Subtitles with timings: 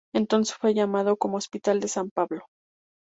[0.15, 2.47] Entonces fue llamado como Hospital de San Pablo.